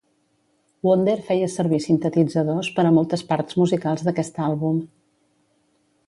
[0.85, 4.81] Wonder feia servir sintetitzadors per a moltes parts musicals d'aquest àlbum.